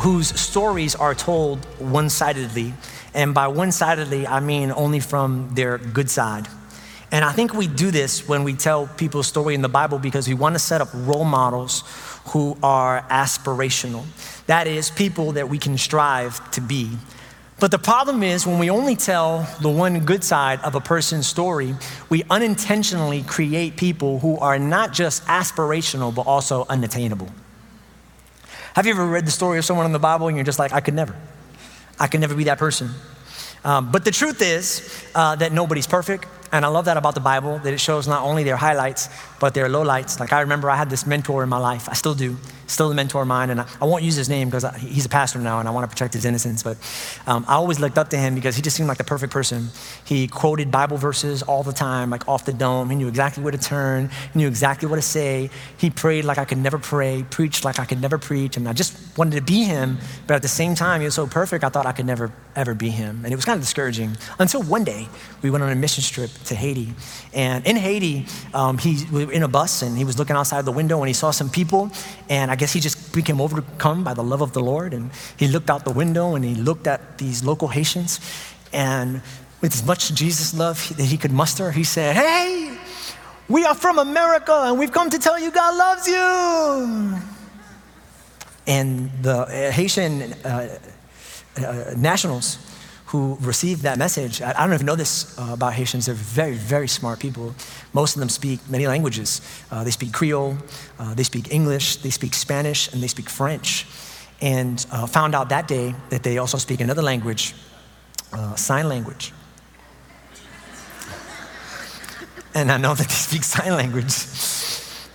[0.00, 2.72] whose stories are told one sidedly.
[3.14, 6.46] And by one sidedly, I mean only from their good side.
[7.10, 10.28] And I think we do this when we tell people's story in the Bible because
[10.28, 11.82] we want to set up role models
[12.26, 14.04] who are aspirational.
[14.46, 16.90] That is, people that we can strive to be.
[17.60, 21.26] But the problem is when we only tell the one good side of a person's
[21.26, 21.74] story,
[22.08, 27.30] we unintentionally create people who are not just aspirational, but also unattainable.
[28.74, 30.72] Have you ever read the story of someone in the Bible and you're just like,
[30.72, 31.14] I could never?
[31.98, 32.90] I could never be that person.
[33.64, 36.26] Um, but the truth is uh, that nobody's perfect.
[36.52, 39.08] And I love that about the Bible, that it shows not only their highlights,
[39.40, 40.20] but their lowlights.
[40.20, 41.88] Like I remember I had this mentor in my life.
[41.88, 42.36] I still do
[42.68, 45.08] still a mentor of mine, and I, I won't use his name because he's a
[45.08, 46.62] pastor now, and I want to protect his innocence.
[46.62, 46.76] But
[47.26, 49.68] um, I always looked up to him because he just seemed like the perfect person.
[50.04, 52.90] He quoted Bible verses all the time, like off the dome.
[52.90, 54.10] He knew exactly where to turn.
[54.32, 55.50] He knew exactly what to say.
[55.78, 58.72] He prayed like I could never pray, preached like I could never preach, and I
[58.72, 59.98] just wanted to be him.
[60.26, 62.74] But at the same time, he was so perfect, I thought I could never ever
[62.74, 64.16] be him, and it was kind of discouraging.
[64.38, 65.08] Until one day,
[65.42, 66.92] we went on a mission trip to Haiti,
[67.32, 70.64] and in Haiti, um, he we were in a bus, and he was looking outside
[70.64, 71.90] the window, and he saw some people,
[72.28, 74.92] and I guess he just became overcome by the love of the Lord.
[74.92, 78.20] And he looked out the window and he looked at these local Haitians.
[78.72, 79.22] And
[79.62, 82.76] with as much Jesus love that he could muster, he said, Hey,
[83.48, 87.18] we are from America and we've come to tell you God loves you.
[88.66, 90.78] And the Haitian uh,
[91.56, 92.58] uh, nationals
[93.08, 94.42] who received that message.
[94.42, 96.06] I, don't even know this uh, about Haitians.
[96.06, 97.54] They're very, very smart people.
[97.94, 99.40] Most of them speak many languages.
[99.70, 100.58] Uh, they speak Creole,
[100.98, 103.86] uh, they speak English, they speak Spanish, and they speak French.
[104.40, 107.54] And uh, found out that day that they also speak another language,
[108.32, 109.32] uh, sign language.
[112.54, 114.14] and I know that they speak sign language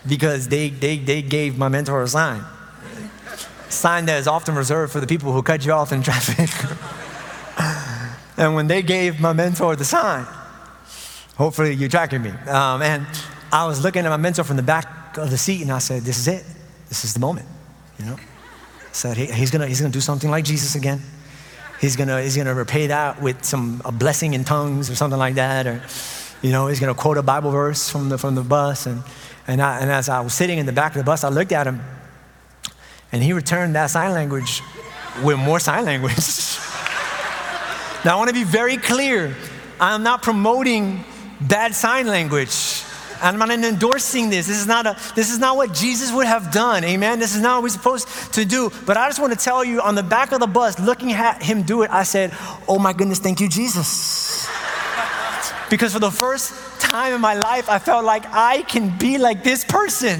[0.08, 2.44] because they, they, they gave my mentor a sign.
[3.70, 6.50] Sign that is often reserved for the people who cut you off in traffic.
[8.38, 10.26] And when they gave my mentor the sign,
[11.38, 12.32] hopefully you're tracking me.
[12.32, 13.06] Um, and
[13.52, 16.04] I was looking at my mentor from the back of the seat and I said,
[16.04, 16.46] This is it.
[16.90, 17.48] This is the moment.
[18.00, 18.16] You know?
[18.16, 21.02] I said, he, he's gonna he's gonna do something like Jesus again.
[21.80, 25.36] He's to he's gonna repay that with some a blessing in tongues or something like
[25.36, 25.68] that.
[25.68, 25.82] Or,
[26.42, 28.86] you know, he's to quote a Bible verse from the, from the bus.
[28.86, 29.02] And,
[29.48, 31.52] and, I, and as I was sitting in the back of the bus, I looked
[31.52, 31.82] at him
[33.12, 34.62] and he returned that sign language
[35.24, 36.16] with more sign language.
[38.06, 39.34] Now, I want to be very clear.
[39.80, 41.06] I'm not promoting
[41.40, 42.73] bad sign language.
[43.24, 44.48] I'm not endorsing this.
[44.48, 46.84] This is not, a, this is not what Jesus would have done.
[46.84, 47.20] Amen.
[47.20, 48.72] This is not what we're supposed to do.
[48.86, 51.42] But I just want to tell you on the back of the bus, looking at
[51.42, 52.32] him do it, I said,
[52.68, 54.48] Oh my goodness, thank you, Jesus.
[55.70, 59.44] because for the first time in my life, I felt like I can be like
[59.44, 60.20] this person.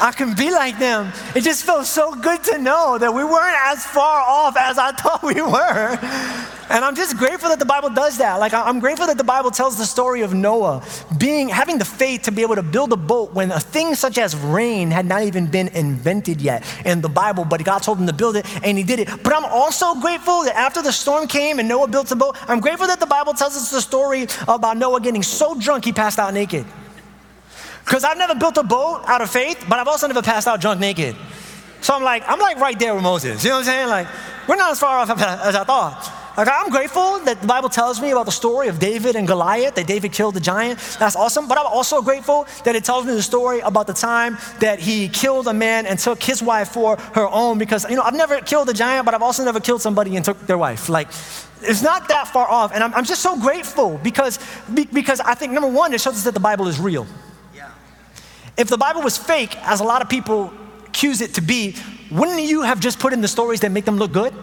[0.00, 1.12] I can be like them.
[1.34, 4.92] It just felt so good to know that we weren't as far off as I
[5.00, 5.98] thought we were.
[6.70, 8.36] And I'm just grateful that the Bible does that.
[8.36, 10.84] Like I'm grateful that the Bible tells the story of Noah
[11.16, 14.18] being having the faith to be able to build a boat when a thing such
[14.18, 18.06] as rain had not even been invented yet in the Bible, but God told him
[18.06, 19.08] to build it and he did it.
[19.22, 22.60] But I'm also grateful that after the storm came and Noah built the boat, I'm
[22.60, 26.18] grateful that the Bible tells us the story about Noah getting so drunk he passed
[26.18, 26.66] out naked.
[27.88, 30.60] Because I've never built a boat out of faith, but I've also never passed out
[30.60, 31.16] drunk naked.
[31.80, 33.42] So I'm like, I'm like right there with Moses.
[33.42, 33.88] You know what I'm saying?
[33.88, 34.06] Like,
[34.46, 36.36] we're not as far off as I thought.
[36.36, 39.74] Like, I'm grateful that the Bible tells me about the story of David and Goliath,
[39.76, 40.78] that David killed the giant.
[40.98, 41.48] That's awesome.
[41.48, 45.08] But I'm also grateful that it tells me the story about the time that he
[45.08, 47.56] killed a man and took his wife for her own.
[47.56, 50.22] Because, you know, I've never killed a giant, but I've also never killed somebody and
[50.22, 50.90] took their wife.
[50.90, 51.08] Like,
[51.62, 52.70] it's not that far off.
[52.74, 54.38] And I'm, I'm just so grateful because,
[54.92, 57.06] because I think, number one, it shows us that the Bible is real.
[58.58, 60.52] If the Bible was fake, as a lot of people
[60.86, 61.76] accuse it to be,
[62.10, 64.34] wouldn't you have just put in the stories that make them look good?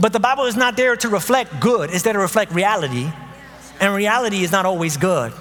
[0.00, 3.12] But the Bible is not there to reflect good, it's there to reflect reality.
[3.80, 5.32] And reality is not always good.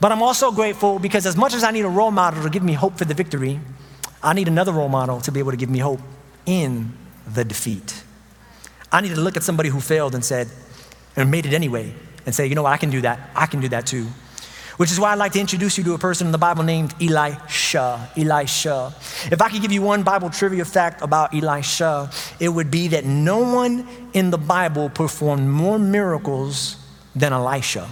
[0.00, 2.62] But I'm also grateful because as much as I need a role model to give
[2.62, 3.58] me hope for the victory,
[4.22, 6.00] I need another role model to be able to give me hope
[6.44, 6.92] in
[7.26, 8.04] the defeat.
[8.92, 10.48] I need to look at somebody who failed and said,
[11.16, 11.94] and made it anyway,
[12.26, 13.30] and say, you know what, I can do that.
[13.34, 14.06] I can do that too.
[14.78, 16.94] Which is why I'd like to introduce you to a person in the Bible named
[17.02, 18.08] Elisha.
[18.16, 18.94] Elisha.
[19.30, 22.10] If I could give you one Bible trivia fact about Elisha,
[22.40, 26.76] it would be that no one in the Bible performed more miracles
[27.16, 27.88] than Elisha,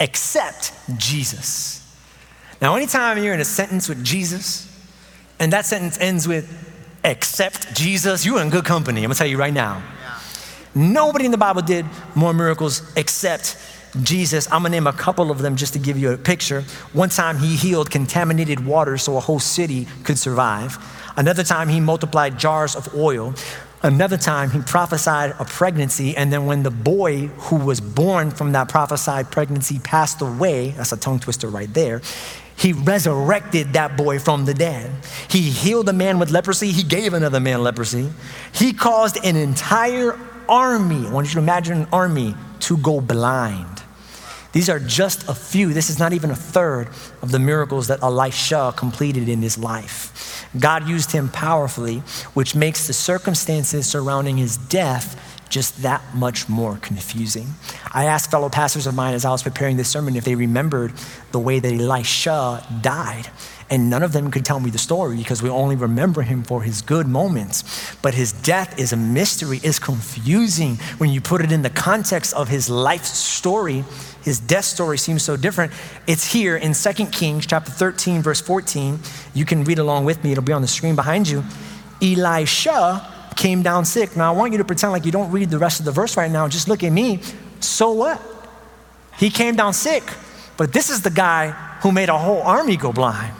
[0.00, 1.80] except Jesus.
[2.62, 4.70] Now, anytime you're in a sentence with Jesus,
[5.38, 6.50] and that sentence ends with,
[7.04, 9.02] except Jesus, you're in good company.
[9.02, 9.82] I'm gonna tell you right now.
[10.74, 11.84] Nobody in the Bible did
[12.14, 13.58] more miracles except
[14.02, 14.46] Jesus.
[14.46, 16.62] I'm gonna name a couple of them just to give you a picture.
[16.92, 20.78] One time he healed contaminated water so a whole city could survive.
[21.16, 23.34] Another time he multiplied jars of oil.
[23.82, 28.52] Another time he prophesied a pregnancy, and then when the boy who was born from
[28.52, 32.00] that prophesied pregnancy passed away, that's a tongue twister right there,
[32.56, 34.90] he resurrected that boy from the dead.
[35.28, 36.72] He healed a man with leprosy.
[36.72, 38.10] He gave another man leprosy.
[38.54, 40.18] He caused an entire
[40.48, 43.73] army, I want you to imagine an army, to go blind.
[44.54, 45.74] These are just a few.
[45.74, 46.88] This is not even a third
[47.20, 50.48] of the miracles that Elisha completed in his life.
[50.58, 51.98] God used him powerfully,
[52.34, 57.48] which makes the circumstances surrounding his death just that much more confusing.
[57.92, 60.92] I asked fellow pastors of mine as I was preparing this sermon if they remembered
[61.32, 63.28] the way that Elisha died.
[63.70, 66.62] And none of them could tell me the story because we only remember him for
[66.62, 67.94] his good moments.
[68.02, 72.34] But his death is a mystery, is confusing when you put it in the context
[72.34, 73.84] of his life story.
[74.22, 75.72] His death story seems so different.
[76.06, 78.98] It's here in 2 Kings chapter 13, verse 14.
[79.32, 81.42] You can read along with me, it'll be on the screen behind you.
[82.02, 84.16] Elisha came down sick.
[84.16, 86.16] Now, I want you to pretend like you don't read the rest of the verse
[86.16, 86.48] right now.
[86.48, 87.20] Just look at me.
[87.60, 88.20] So what?
[89.18, 90.02] He came down sick.
[90.56, 91.50] But this is the guy
[91.82, 93.34] who made a whole army go blind.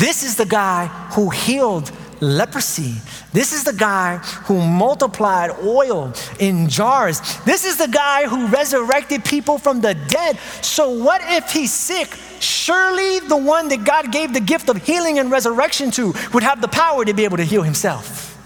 [0.00, 2.94] This is the guy who healed leprosy.
[3.34, 4.16] This is the guy
[4.46, 7.20] who multiplied oil in jars.
[7.44, 10.38] This is the guy who resurrected people from the dead.
[10.62, 12.08] So, what if he's sick?
[12.40, 16.62] Surely the one that God gave the gift of healing and resurrection to would have
[16.62, 18.38] the power to be able to heal himself.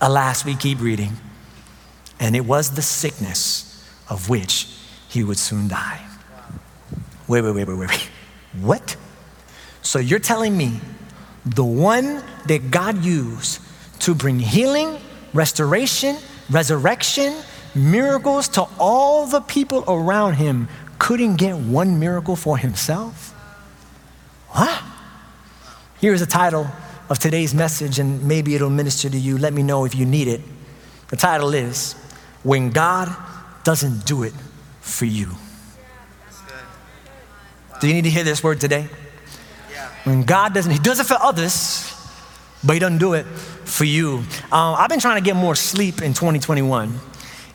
[0.00, 1.14] Alas, we keep reading.
[2.20, 4.68] And it was the sickness of which
[5.08, 6.06] he would soon die.
[7.26, 8.10] Wait, wait, wait, wait, wait.
[8.60, 8.96] What?
[9.96, 10.78] So you're telling me
[11.46, 13.62] the one that God used
[14.00, 14.98] to bring healing,
[15.32, 16.18] restoration,
[16.50, 17.34] resurrection,
[17.74, 23.30] miracles to all the people around him couldn't get one miracle for himself?
[24.50, 24.82] What?
[25.98, 26.66] Here's the title
[27.08, 29.38] of today's message, and maybe it'll minister to you.
[29.38, 30.42] Let me know if you need it.
[31.08, 31.94] The title is
[32.42, 33.16] When God
[33.64, 34.34] Doesn't Do It
[34.82, 35.30] for You.
[37.80, 38.90] Do you need to hear this word today?
[40.06, 41.92] When God doesn't, He does it for others,
[42.62, 44.18] but He doesn't do it for you.
[44.52, 46.98] Um, I've been trying to get more sleep in 2021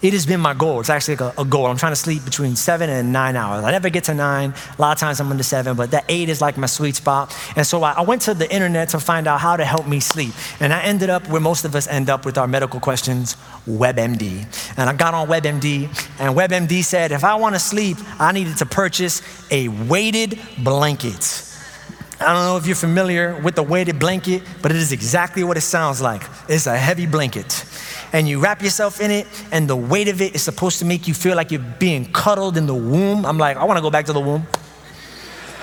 [0.02, 0.80] it has been my goal.
[0.80, 1.68] It's actually like a, a, goal.
[1.68, 3.64] I'm trying to sleep between seven and nine hours.
[3.64, 4.54] I never get to nine.
[4.78, 7.36] A lot of times I'm under seven, but that eight is like my sweet spot.
[7.56, 10.00] And so I, I went to the internet to find out how to help me
[10.00, 10.34] sleep.
[10.60, 13.36] And I ended up where most of us end up with our medical questions
[13.68, 14.76] WebMD.
[14.78, 15.84] And I got on WebMD,
[16.20, 19.22] and WebMD said if I want to sleep, I needed to purchase
[19.52, 21.51] a weighted blanket.
[22.22, 25.58] I don't know if you're familiar with the weighted blanket, but it is exactly what
[25.58, 26.22] it sounds like.
[26.48, 27.66] It's a heavy blanket
[28.14, 31.08] and you wrap yourself in it, and the weight of it is supposed to make
[31.08, 33.26] you feel like you're being cuddled in the womb.
[33.26, 34.46] I'm like, I want to go back to the womb.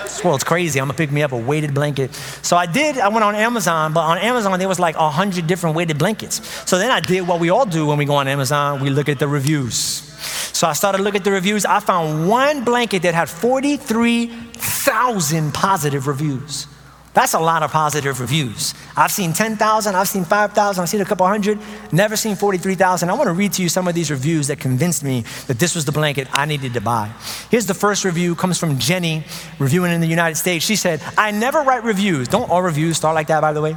[0.03, 0.79] This world's crazy.
[0.79, 2.13] I'm gonna pick me up a weighted blanket.
[2.41, 5.45] So I did, I went on Amazon, but on Amazon there was like a hundred
[5.47, 6.41] different weighted blankets.
[6.67, 9.07] So then I did what we all do when we go on Amazon, we look
[9.07, 10.08] at the reviews.
[10.19, 11.65] So I started looking at the reviews.
[11.65, 16.65] I found one blanket that had 43,000 positive reviews.
[17.13, 18.75] That's a lot of positive reviews.
[18.95, 21.57] I've seen 10,000, I've seen 5,000, I've seen a couple hundred,
[21.91, 23.09] never seen 43,000.
[23.09, 25.73] I want to read to you some of these reviews that convinced me that this
[25.73, 27.11] was the blanket I needed to buy.
[27.49, 29.23] Here's the first review, comes from Jenny,
[29.57, 30.63] reviewing in the United States.
[30.63, 32.27] She said, I never write reviews.
[32.27, 33.75] Don't all reviews start like that, by the way?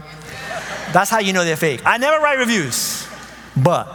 [0.93, 1.81] That's how you know they're fake.
[1.87, 3.09] I never write reviews,
[3.57, 3.87] but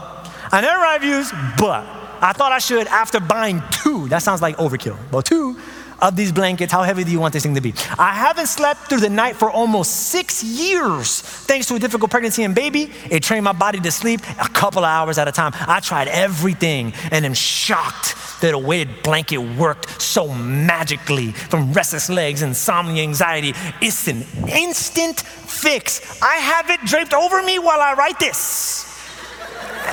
[0.51, 4.07] I never write reviews, but I thought I should after buying two.
[4.09, 4.97] That sounds like overkill.
[5.12, 5.57] Well, two
[6.00, 6.71] of these blankets.
[6.71, 7.74] How heavy do you want this thing to be?
[7.97, 11.21] I haven't slept through the night for almost six years.
[11.21, 14.79] Thanks to a difficult pregnancy and baby, it trained my body to sleep a couple
[14.79, 15.53] of hours at a time.
[15.55, 22.09] I tried everything and am shocked that a weighted blanket worked so magically from restless
[22.09, 23.53] legs, and insomnia, anxiety.
[23.81, 26.21] It's an instant fix.
[26.21, 28.96] I have it draped over me while I write this.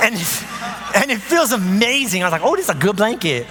[0.03, 0.15] And,
[0.95, 2.23] and it feels amazing.
[2.23, 3.47] I was like, oh, this is a good blanket.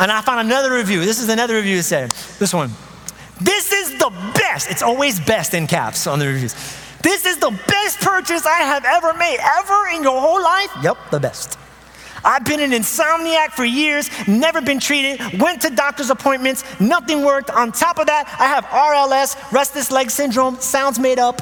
[0.00, 1.04] And I found another review.
[1.04, 2.70] This is another review that said, this one.
[3.40, 4.70] This is the best.
[4.70, 6.54] It's always best in caps on the reviews.
[7.02, 10.70] This is the best purchase I have ever made, ever in your whole life.
[10.82, 11.58] Yep, the best.
[12.24, 17.50] I've been an insomniac for years, never been treated, went to doctor's appointments, nothing worked.
[17.50, 21.40] On top of that, I have RLS, restless leg syndrome, sounds made up.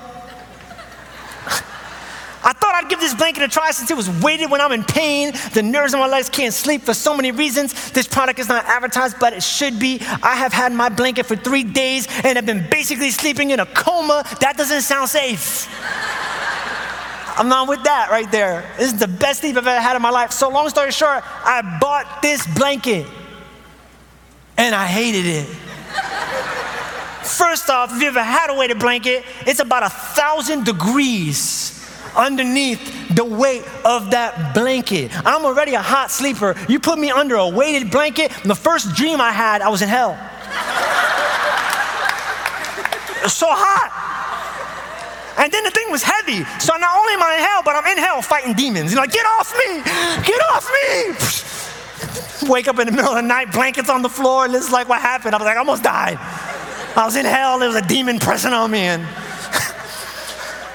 [2.45, 4.85] I thought I'd give this blanket a try since it was weighted when I'm in
[4.85, 5.33] pain.
[5.55, 7.91] The nerves in my legs can't sleep for so many reasons.
[7.93, 9.99] This product is not advertised, but it should be.
[10.23, 13.67] I have had my blanket for three days and have been basically sleeping in a
[13.67, 14.25] coma.
[14.41, 15.69] That doesn't sound safe.
[17.37, 18.71] I'm not with that right there.
[18.77, 20.31] This is the best sleep I've ever had in my life.
[20.31, 23.07] So, long story short, I bought this blanket
[24.59, 25.47] and I hated it.
[27.27, 31.84] First off, if you ever had a weighted blanket, it's about a thousand degrees
[32.17, 35.11] underneath the weight of that blanket.
[35.27, 36.55] I'm already a hot sleeper.
[36.69, 39.83] You put me under a weighted blanket, and the first dream I had, I was
[39.83, 40.19] in hell.
[43.25, 43.91] was so hot.
[45.37, 46.45] And then the thing was heavy.
[46.61, 48.93] So not only am I in hell, but I'm in hell fighting demons.
[48.93, 49.83] You're like, get off me!
[50.23, 52.49] Get off me!
[52.53, 54.89] Wake up in the middle of the night, blankets on the floor, this is like
[54.89, 55.35] what happened.
[55.35, 56.19] I was like, I almost died.
[56.97, 59.03] I was in hell, there was a demon pressing on me, and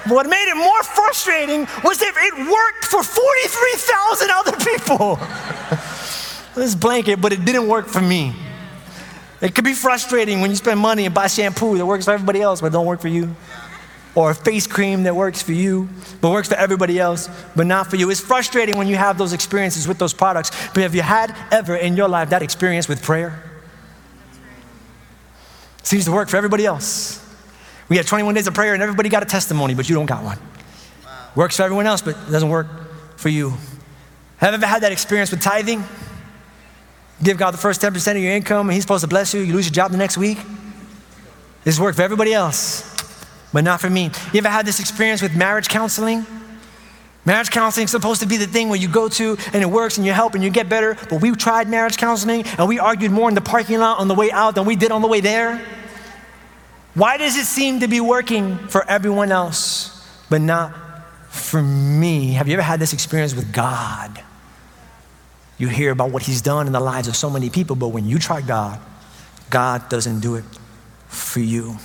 [0.10, 5.16] what made it more frustrating was if it worked for 43,000 other people.
[6.56, 8.34] this blanket, but it didn't work for me.
[9.42, 12.42] It could be frustrating when you spend money and buy shampoo that works for everybody
[12.42, 13.36] else, but don't work for you.
[14.16, 15.88] Or a face cream that works for you,
[16.20, 18.10] but works for everybody else, but not for you.
[18.10, 20.52] It's frustrating when you have those experiences with those products.
[20.74, 23.44] But have you had ever in your life that experience with prayer?
[25.84, 27.26] Seems to work for everybody else.
[27.90, 30.24] We had 21 days of prayer and everybody got a testimony, but you don't got
[30.24, 30.38] one.
[31.04, 31.30] Wow.
[31.36, 32.68] Works for everyone else, but it doesn't work
[33.18, 33.50] for you.
[34.38, 35.84] Have you ever had that experience with tithing?
[37.22, 39.54] Give God the first 10% of your income and He's supposed to bless you, you
[39.54, 40.38] lose your job the next week?
[41.64, 42.96] This worked for everybody else,
[43.52, 44.12] but not for me.
[44.34, 46.26] You ever had this experience with marriage counseling?
[47.26, 49.98] Marriage counseling is supposed to be the thing where you go to and it works
[49.98, 50.96] and you help and you get better.
[51.10, 54.16] But we tried marriage counseling and we argued more in the parking lot on the
[54.16, 55.62] way out than we did on the way there.
[57.00, 60.76] Why does it seem to be working for everyone else, but not
[61.30, 62.34] for me?
[62.34, 64.22] Have you ever had this experience with God?
[65.58, 68.06] You hear about what He's done in the lives of so many people, but when
[68.06, 68.82] you try God,
[69.50, 70.44] God doesn't do it
[71.08, 71.78] for you.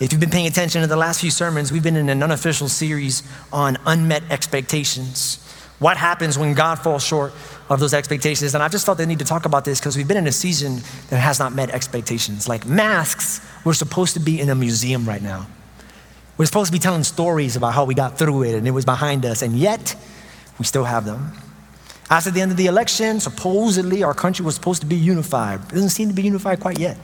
[0.00, 2.70] If you've been paying attention to the last few sermons, we've been in an unofficial
[2.70, 5.36] series on unmet expectations.
[5.80, 7.34] What happens when God falls short
[7.68, 8.54] of those expectations?
[8.54, 10.32] And I just felt the need to talk about this because we've been in a
[10.32, 10.76] season
[11.10, 12.48] that has not met expectations.
[12.48, 15.46] Like masks, we're supposed to be in a museum right now.
[16.38, 18.84] We're supposed to be telling stories about how we got through it and it was
[18.84, 19.94] behind us, and yet
[20.58, 21.32] we still have them.
[22.08, 25.60] After the end of the election, supposedly our country was supposed to be unified.
[25.60, 26.98] It doesn't seem to be unified quite yet.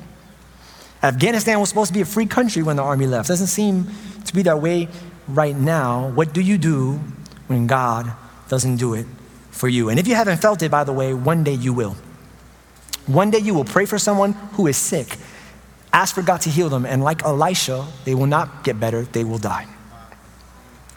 [1.02, 3.28] Afghanistan was supposed to be a free country when the army left.
[3.28, 3.88] Doesn't seem
[4.24, 4.88] to be that way
[5.26, 6.10] right now.
[6.10, 7.00] What do you do
[7.48, 8.12] when God
[8.48, 9.06] doesn't do it
[9.52, 9.88] for you.
[9.88, 11.94] And if you haven't felt it, by the way, one day you will.
[13.06, 15.16] One day you will pray for someone who is sick,
[15.92, 19.24] ask for God to heal them, and like Elisha, they will not get better, they
[19.24, 19.66] will die.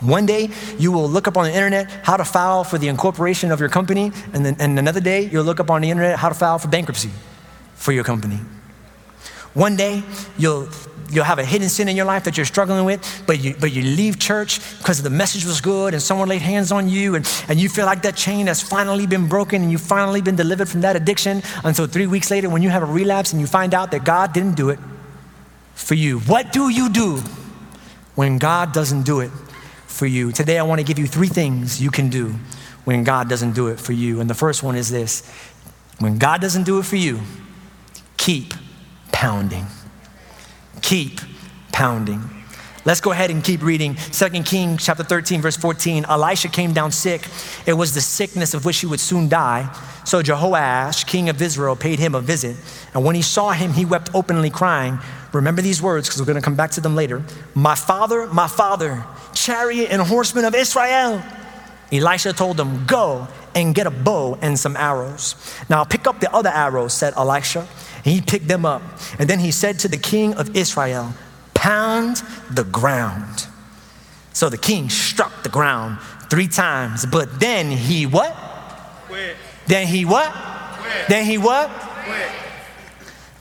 [0.02, 3.52] One day you will look up on the internet how to file for the incorporation
[3.52, 6.30] of your company, and then and another day you'll look up on the internet how
[6.30, 7.12] to file for bankruptcy
[7.76, 8.40] for your company.
[9.54, 10.04] One day
[10.38, 10.70] you'll
[11.12, 13.72] you'll have a hidden sin in your life that you're struggling with, but you, but
[13.72, 17.30] you leave church because the message was good and someone laid hands on you and,
[17.48, 20.68] and you feel like that chain has finally been broken and you've finally been delivered
[20.68, 23.74] from that addiction until three weeks later when you have a relapse and you find
[23.74, 24.80] out that God didn't do it
[25.74, 26.20] for you.
[26.20, 27.22] What do you do
[28.16, 29.32] when God doesn't do it
[29.88, 30.32] for you?
[30.32, 32.36] Today I want to give you three things you can do
[32.86, 34.22] when God doesn't do it for you.
[34.22, 35.30] And the first one is this
[36.00, 37.22] when God doesn't do it for you,
[38.18, 38.54] keep
[39.12, 39.66] pounding
[40.82, 41.20] keep
[41.72, 42.22] pounding.
[42.86, 43.96] Let's go ahead and keep reading.
[43.96, 46.06] 2 Kings chapter 13, verse 14.
[46.06, 47.28] Elisha came down sick.
[47.66, 49.74] It was the sickness of which he would soon die.
[50.06, 52.56] So Jehoash, king of Israel, paid him a visit.
[52.94, 55.00] And when he saw him, he wept openly, crying,
[55.36, 57.22] Remember these words, because we're going to come back to them later.
[57.56, 59.04] My father, my father,
[59.34, 61.22] chariot and horsemen of Israel.
[61.92, 65.36] Elisha told them, Go and get a bow and some arrows.
[65.70, 67.68] Now pick up the other arrows, said Elisha.
[68.04, 68.82] He picked them up.
[69.18, 71.14] And then he said to the king of Israel,
[71.54, 72.18] Pound
[72.52, 73.48] the ground.
[74.34, 76.00] So the king struck the ground
[76.30, 77.06] three times.
[77.06, 78.34] But then he what?
[79.08, 79.38] Quit.
[79.68, 80.32] Then he what?
[80.32, 81.08] Quit.
[81.08, 81.70] Then he what?
[81.70, 82.45] Quit.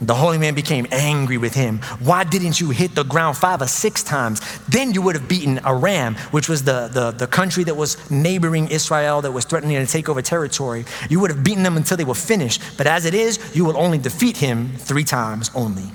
[0.00, 1.78] The holy man became angry with him.
[2.00, 4.40] Why didn't you hit the ground five or six times?
[4.66, 8.68] Then you would have beaten Aram, which was the, the, the country that was neighboring
[8.68, 10.84] Israel, that was threatening to take over territory.
[11.08, 12.60] You would have beaten them until they were finished.
[12.76, 15.90] But as it is, you will only defeat him three times only.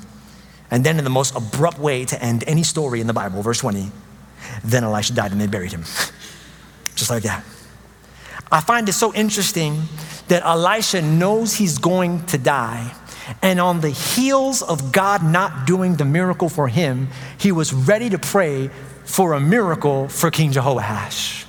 [0.71, 3.59] And then, in the most abrupt way to end any story in the Bible, verse
[3.59, 3.91] 20,
[4.63, 5.81] then Elisha died and they buried him.
[6.95, 7.43] Just like that.
[8.51, 9.83] I find it so interesting
[10.27, 12.93] that Elisha knows he's going to die.
[13.41, 18.09] And on the heels of God not doing the miracle for him, he was ready
[18.09, 18.69] to pray
[19.05, 21.45] for a miracle for King Jehoash.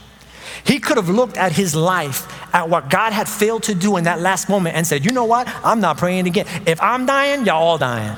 [0.64, 4.04] He could have looked at his life, at what God had failed to do in
[4.04, 5.48] that last moment, and said, You know what?
[5.64, 6.46] I'm not praying again.
[6.66, 8.16] If I'm dying, y'all all dying.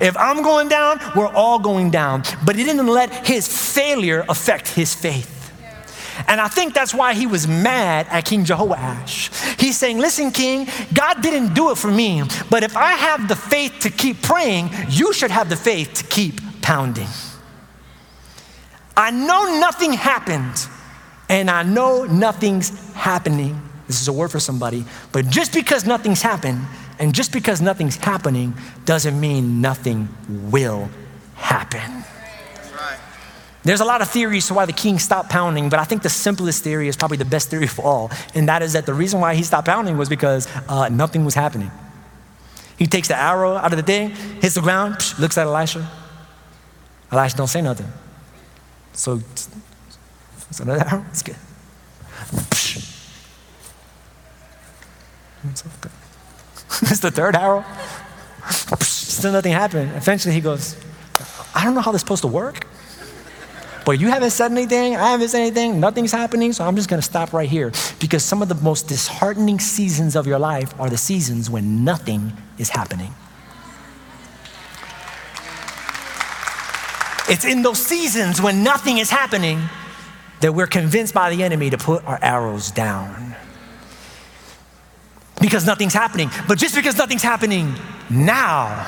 [0.00, 2.22] If I'm going down, we're all going down.
[2.44, 5.32] But he didn't let his failure affect his faith.
[6.26, 9.45] And I think that's why he was mad at King Jehoash.
[9.58, 13.36] He's saying, Listen, King, God didn't do it for me, but if I have the
[13.36, 17.08] faith to keep praying, you should have the faith to keep pounding.
[18.96, 20.66] I know nothing happened,
[21.28, 23.60] and I know nothing's happening.
[23.86, 26.60] This is a word for somebody, but just because nothing's happened
[26.98, 30.08] and just because nothing's happening doesn't mean nothing
[30.50, 30.88] will
[31.34, 32.04] happen.
[33.66, 36.08] There's a lot of theories to why the king stopped pounding, but I think the
[36.08, 39.18] simplest theory is probably the best theory of all, and that is that the reason
[39.18, 41.72] why he stopped pounding was because uh, nothing was happening.
[42.78, 45.90] He takes the arrow out of the thing, hits the ground, psh, looks at Elisha.
[47.10, 47.88] Elisha don't say nothing.
[48.92, 49.20] So,
[50.48, 51.04] it's another arrow.
[51.10, 51.34] It's good.
[52.54, 52.92] Psh.
[56.82, 57.64] it's the third arrow.
[58.42, 59.90] Psh, still nothing happened.
[59.96, 60.76] Eventually, he goes,
[61.52, 62.64] "I don't know how this is supposed to work."
[63.86, 67.00] But you haven't said anything, I haven't said anything, nothing's happening, so I'm just gonna
[67.00, 67.70] stop right here.
[68.00, 72.32] Because some of the most disheartening seasons of your life are the seasons when nothing
[72.58, 73.14] is happening.
[77.28, 79.60] It's in those seasons when nothing is happening
[80.40, 83.36] that we're convinced by the enemy to put our arrows down.
[85.40, 86.28] Because nothing's happening.
[86.48, 87.72] But just because nothing's happening
[88.10, 88.84] now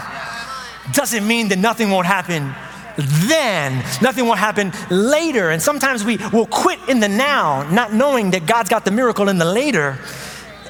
[0.93, 2.53] doesn't mean that nothing won't happen
[2.99, 3.85] then.
[4.03, 5.51] Nothing will happen later.
[5.51, 9.29] And sometimes we will quit in the now, not knowing that God's got the miracle
[9.29, 9.99] in the later.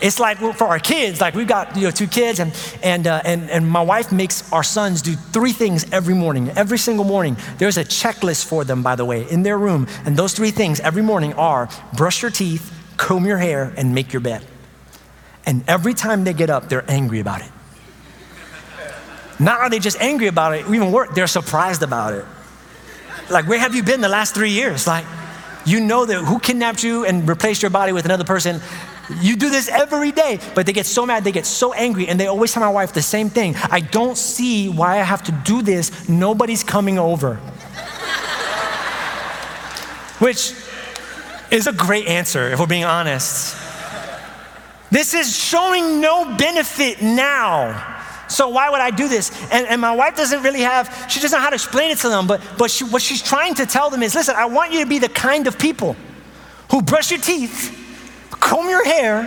[0.01, 2.53] It's like for our kids, like we've got you know two kids, and
[2.85, 6.51] and uh, and and my wife makes our sons do three things every morning.
[6.51, 10.17] Every single morning, there's a checklist for them, by the way, in their room, and
[10.17, 14.21] those three things every morning are brush your teeth, comb your hair, and make your
[14.21, 14.47] bed.
[15.45, 17.51] And every time they get up, they're angry about it.
[19.39, 22.25] Not are they just angry about it, even worse, they're surprised about it.
[23.31, 24.87] Like, where have you been the last three years?
[24.87, 25.05] Like,
[25.65, 28.61] you know that who kidnapped you and replaced your body with another person.
[29.21, 32.19] You do this every day, but they get so mad, they get so angry, and
[32.19, 35.33] they always tell my wife the same thing I don't see why I have to
[35.33, 36.09] do this.
[36.09, 37.37] Nobody's coming over.
[40.19, 40.53] Which
[41.51, 43.57] is a great answer, if we're being honest.
[44.91, 47.98] This is showing no benefit now.
[48.29, 49.31] So why would I do this?
[49.51, 52.09] And, and my wife doesn't really have, she doesn't know how to explain it to
[52.09, 54.81] them, but, but she, what she's trying to tell them is listen, I want you
[54.81, 55.97] to be the kind of people
[56.71, 57.75] who brush your teeth,
[58.31, 59.25] comb your hair,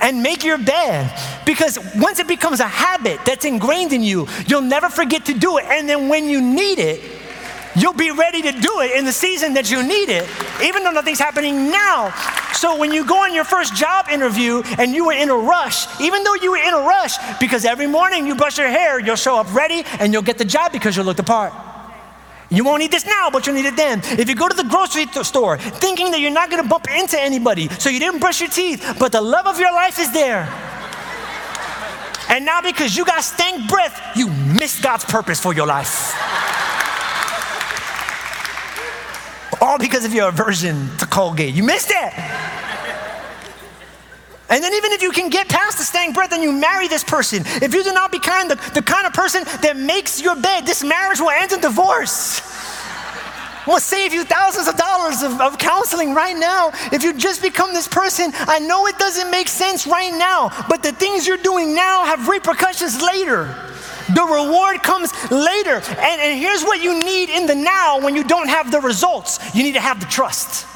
[0.00, 1.10] and make your bed.
[1.44, 5.58] Because once it becomes a habit that's ingrained in you, you'll never forget to do
[5.58, 5.64] it.
[5.64, 7.02] And then when you need it,
[7.74, 10.28] you'll be ready to do it in the season that you need it,
[10.62, 12.12] even though nothing's happening now.
[12.56, 15.86] So when you go on your first job interview and you were in a rush,
[16.00, 19.16] even though you were in a rush, because every morning you brush your hair, you'll
[19.16, 21.52] show up ready and you'll get the job because you'll look the part.
[22.48, 24.00] You won't need this now, but you'll need it then.
[24.04, 27.68] If you go to the grocery store thinking that you're not gonna bump into anybody,
[27.68, 30.48] so you didn't brush your teeth, but the love of your life is there.
[32.30, 36.14] And now because you got stank breath, you missed God's purpose for your life.
[39.60, 41.54] All because of your aversion to Colgate.
[41.54, 42.12] You missed it.
[44.48, 47.02] And then, even if you can get past the stank breath and you marry this
[47.02, 50.64] person, if you do not become the, the kind of person that makes your bed,
[50.66, 52.40] this marriage will end in divorce.
[53.66, 57.74] We'll save you thousands of dollars of, of counseling right now if you just become
[57.74, 58.30] this person.
[58.34, 62.28] I know it doesn't make sense right now, but the things you're doing now have
[62.28, 63.52] repercussions later.
[64.14, 65.76] The reward comes later.
[65.76, 69.38] And, and here's what you need in the now when you don't have the results
[69.54, 70.66] you need to have the trust.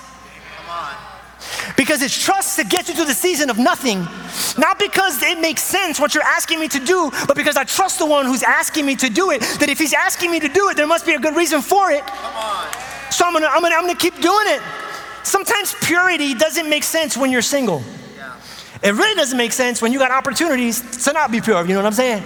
[1.76, 4.06] Because it's trust that gets you to the season of nothing.
[4.58, 7.98] Not because it makes sense what you're asking me to do, but because I trust
[7.98, 9.40] the one who's asking me to do it.
[9.60, 11.90] That if he's asking me to do it, there must be a good reason for
[11.90, 12.04] it.
[13.10, 14.60] So I'm gonna, I'm gonna, I'm gonna keep doing it.
[15.22, 17.82] Sometimes purity doesn't make sense when you're single.
[18.82, 21.60] It really doesn't make sense when you got opportunities to not be pure.
[21.62, 22.22] You know what I'm saying?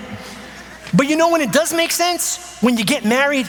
[0.96, 2.58] But you know when it does make sense?
[2.60, 3.46] When you get married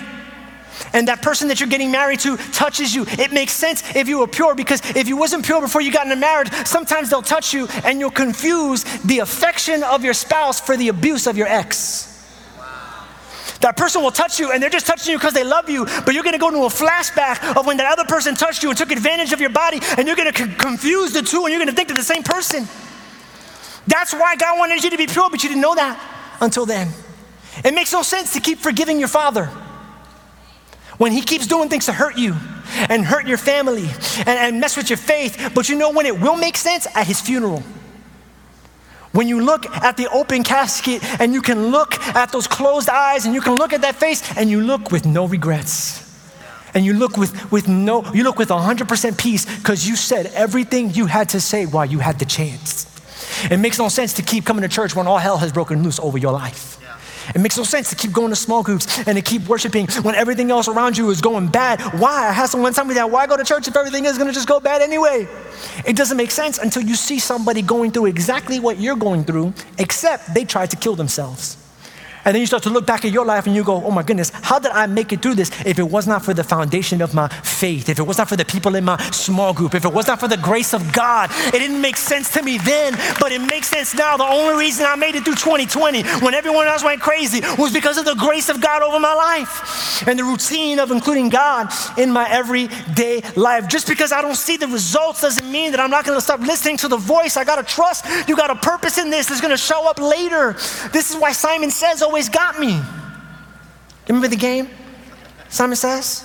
[0.93, 3.05] and that person that you're getting married to touches you.
[3.07, 6.05] It makes sense if you were pure because if you wasn't pure before you got
[6.05, 10.77] into marriage, sometimes they'll touch you and you'll confuse the affection of your spouse for
[10.77, 12.11] the abuse of your ex.
[13.61, 16.13] That person will touch you and they're just touching you because they love you, but
[16.13, 18.91] you're gonna go into a flashback of when that other person touched you and took
[18.91, 21.97] advantage of your body, and you're gonna confuse the two and you're gonna think they're
[21.97, 22.67] the same person.
[23.87, 25.99] That's why God wanted you to be pure, but you didn't know that
[26.41, 26.89] until then.
[27.63, 29.49] It makes no sense to keep forgiving your father
[30.97, 32.35] when he keeps doing things to hurt you
[32.89, 33.87] and hurt your family
[34.19, 35.51] and, and mess with your faith.
[35.53, 36.87] But you know when it will make sense?
[36.95, 37.63] At his funeral.
[39.11, 43.25] When you look at the open casket and you can look at those closed eyes
[43.25, 46.03] and you can look at that face and you look with no regrets.
[46.73, 50.93] And you look with, with no, you look with 100% peace because you said everything
[50.93, 52.91] you had to say while you had the chance.
[53.49, 55.99] It makes no sense to keep coming to church when all hell has broken loose
[55.99, 56.77] over your life.
[57.33, 60.15] It makes no sense to keep going to small groups and to keep worshiping when
[60.15, 61.81] everything else around you is going bad.
[61.99, 62.27] Why?
[62.27, 63.09] I had someone tell me that.
[63.09, 65.27] Why go to church if everything is going to just go bad anyway?
[65.85, 69.53] It doesn't make sense until you see somebody going through exactly what you're going through,
[69.77, 71.57] except they tried to kill themselves.
[72.25, 74.03] And then you start to look back at your life and you go, oh my
[74.03, 77.01] goodness, how did I make it through this if it was not for the foundation
[77.01, 79.85] of my faith, if it was not for the people in my small group, if
[79.85, 81.29] it was not for the grace of God?
[81.47, 84.17] It didn't make sense to me then, but it makes sense now.
[84.17, 87.97] The only reason I made it through 2020 when everyone else went crazy was because
[87.97, 92.11] of the grace of God over my life and the routine of including God in
[92.11, 93.67] my everyday life.
[93.67, 96.39] Just because I don't see the results doesn't mean that I'm not going to stop
[96.39, 97.37] listening to the voice.
[97.37, 99.99] I got to trust you got a purpose in this that's going to show up
[99.99, 100.53] later.
[100.91, 102.81] This is why Simon says, oh, always got me.
[104.07, 104.69] Remember the game?
[105.49, 106.23] Simon says?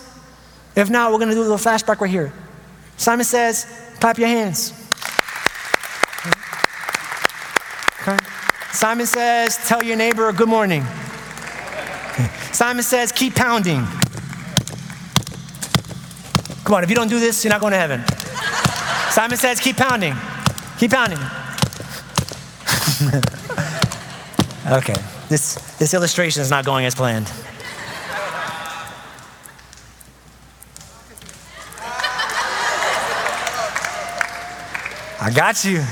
[0.77, 2.33] If not, we're going to do a little flashback right here.
[2.97, 3.67] Simon says,
[3.99, 4.73] clap your hands.
[8.03, 8.17] Okay.
[8.71, 10.85] Simon says, tell your neighbor good morning.
[12.53, 13.85] Simon says, keep pounding.
[16.63, 18.05] Come on, if you don't do this, you're not going to heaven.
[19.11, 20.15] Simon says, keep pounding.
[20.79, 21.19] Keep pounding.
[24.79, 25.10] okay.
[25.31, 27.31] This, this illustration is not going as planned.
[35.23, 35.85] I got you.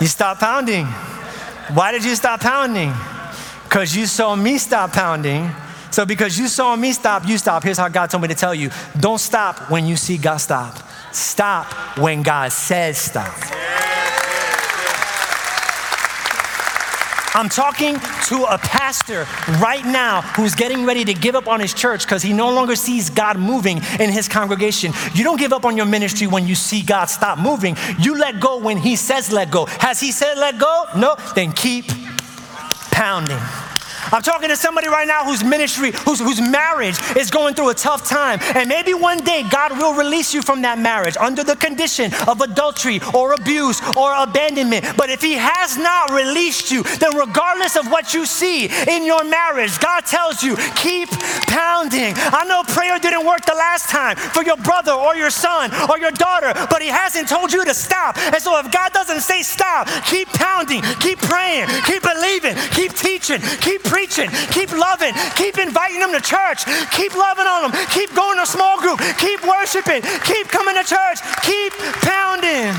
[0.00, 0.86] You stop pounding.
[1.74, 2.92] Why did you stop pounding?
[3.64, 5.50] Because you saw me stop pounding.
[5.90, 7.64] So, because you saw me stop, you stop.
[7.64, 10.78] Here's how God told me to tell you don't stop when you see God stop,
[11.12, 11.66] stop
[11.98, 13.59] when God says stop.
[17.32, 17.94] I'm talking
[18.26, 19.26] to a pastor
[19.60, 22.74] right now who's getting ready to give up on his church because he no longer
[22.74, 24.92] sees God moving in his congregation.
[25.14, 27.76] You don't give up on your ministry when you see God stop moving.
[27.98, 29.66] You let go when he says let go.
[29.66, 30.86] Has he said let go?
[30.96, 31.86] No, then keep
[32.90, 33.38] pounding.
[34.12, 37.74] I'm talking to somebody right now whose ministry, whose, whose marriage is going through a
[37.74, 38.40] tough time.
[38.54, 42.40] And maybe one day God will release you from that marriage under the condition of
[42.40, 44.96] adultery or abuse or abandonment.
[44.96, 49.22] But if He has not released you, then regardless of what you see in your
[49.24, 51.08] marriage, God tells you, keep
[51.46, 52.14] pounding.
[52.16, 55.98] I know prayer didn't work the last time for your brother or your son or
[55.98, 58.18] your daughter, but He hasn't told you to stop.
[58.18, 63.40] And so if God doesn't say stop, keep pounding, keep praying, keep believing, keep teaching,
[63.60, 68.14] keep preaching preaching, keep loving, keep inviting them to church, keep loving on them, keep
[68.14, 72.72] going to small group, keep worshiping, keep coming to church, keep pounding.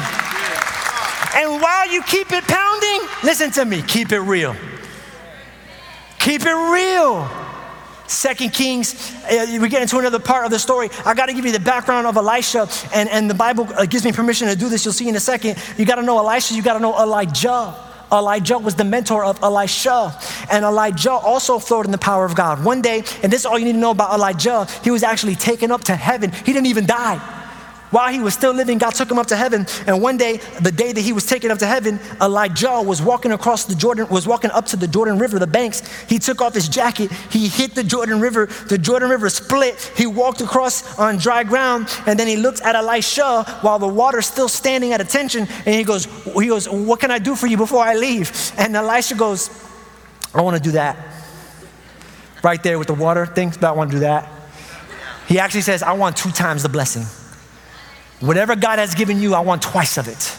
[1.35, 4.55] And while you keep it pounding, listen to me, keep it real.
[6.17, 7.29] Keep it real.
[8.07, 10.89] Second Kings, uh, we get into another part of the story.
[11.05, 14.03] I got to give you the background of Elisha, and, and the Bible uh, gives
[14.03, 14.83] me permission to do this.
[14.83, 15.57] You'll see in a second.
[15.77, 17.90] You got to know Elisha, you got to know Elijah.
[18.11, 20.15] Elijah was the mentor of Elisha.
[20.51, 22.63] And Elijah also flowed in the power of God.
[22.63, 25.35] One day, and this is all you need to know about Elijah, he was actually
[25.35, 26.31] taken up to heaven.
[26.31, 27.40] He didn't even die.
[27.91, 29.67] While he was still living, God took him up to heaven.
[29.85, 33.33] And one day, the day that he was taken up to heaven, Elijah was walking
[33.33, 35.83] across the Jordan, was walking up to the Jordan River, the banks.
[36.07, 37.11] He took off his jacket.
[37.29, 38.45] He hit the Jordan River.
[38.45, 39.91] The Jordan River split.
[39.97, 41.87] He walked across on dry ground.
[42.07, 45.47] And then he looked at Elisha while the water's still standing at attention.
[45.65, 48.53] And he goes, he goes, what can I do for you before I leave?
[48.57, 49.49] And Elisha goes,
[50.33, 50.97] I want to do that.
[52.41, 54.29] Right there with the water thing, but I want to do that.
[55.27, 57.05] He actually says, I want two times the blessing.
[58.21, 60.37] Whatever God has given you, I want twice of it.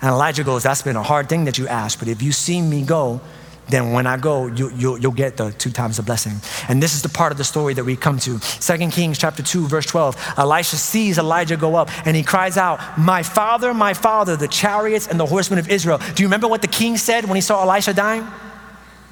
[0.00, 2.62] And Elijah goes, That's been a hard thing that you asked, but if you see
[2.62, 3.20] me go,
[3.68, 6.36] then when I go, you, you, you'll get the two times the blessing.
[6.68, 8.38] And this is the part of the story that we come to.
[8.38, 10.34] Second Kings chapter 2, verse 12.
[10.38, 15.06] Elisha sees Elijah go up and he cries out, My father, my father, the chariots
[15.06, 15.98] and the horsemen of Israel.
[16.14, 18.26] Do you remember what the king said when he saw Elisha dying?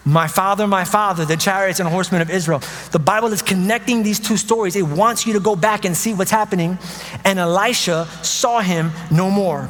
[0.06, 2.62] My father, my father, the chariots and horsemen of Israel.
[2.92, 4.76] The Bible is connecting these two stories.
[4.76, 6.78] It wants you to go back and see what's happening.
[7.24, 9.68] And Elisha saw him no more.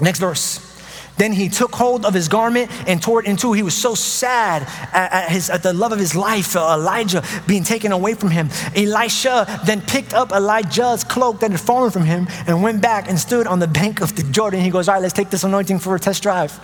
[0.00, 0.68] Next verse.
[1.16, 3.52] Then he took hold of his garment and tore it in two.
[3.52, 7.24] He was so sad at, at, his, at the love of his life, uh, Elijah
[7.48, 8.50] being taken away from him.
[8.76, 13.18] Elisha then picked up Elijah's cloak that had fallen from him and went back and
[13.18, 14.60] stood on the bank of the Jordan.
[14.60, 16.58] He goes, All right, let's take this anointing for a test drive.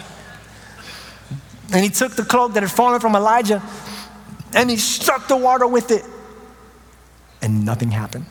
[1.72, 3.62] And he took the cloak that had fallen from Elijah
[4.54, 6.04] and he struck the water with it,
[7.42, 8.26] and nothing happened.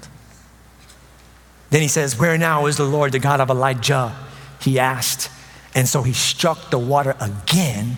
[1.69, 4.15] Then he says, Where now is the Lord, the God of Elijah?
[4.59, 5.29] He asked.
[5.75, 7.97] And so he struck the water again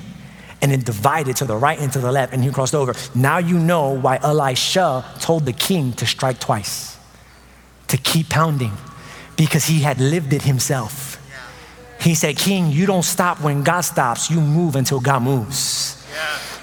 [0.62, 2.96] and it divided to the right and to the left, and he crossed over.
[3.14, 6.98] Now you know why Elisha told the king to strike twice,
[7.90, 8.74] to keep pounding,
[9.36, 11.17] because he had lived it himself.
[12.00, 16.06] He said, King, you don't stop when God stops, you move until God moves.